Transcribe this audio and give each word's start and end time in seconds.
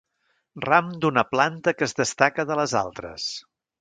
Ram 0.69 0.87
d'una 1.03 1.23
planta 1.33 1.73
que 1.81 1.87
es 1.91 1.93
destaca 2.01 2.47
de 2.53 2.59
les 2.61 2.75
altres. 2.85 3.29